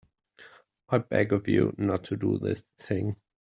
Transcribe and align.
I 0.89 0.97
beg 0.97 1.31
of 1.31 1.47
you 1.47 1.75
not 1.77 2.05
to 2.05 2.17
do 2.17 2.39
this 2.39 2.63
thing. 2.79 3.17